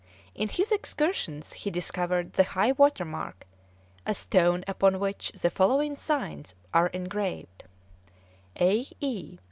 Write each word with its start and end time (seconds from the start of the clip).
In 0.33 0.49
his 0.49 0.71
excursions 0.71 1.53
he 1.53 1.69
discovered 1.69 2.33
the 2.33 2.43
high 2.57 2.71
water 2.71 3.05
mark, 3.05 3.45
a 4.03 4.15
stone 4.15 4.63
upon 4.67 4.97
which 4.99 5.31
the 5.33 5.51
following 5.51 5.95
signs 5.95 6.55
are 6.73 6.87
engraved: 6.87 7.65
(E. 8.59 8.87
I.) 8.99 9.37